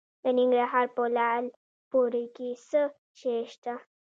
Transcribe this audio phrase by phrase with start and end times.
[0.23, 1.45] د ننګرهار په لعل
[1.91, 2.81] پورې کې څه
[3.17, 3.73] شی شته؟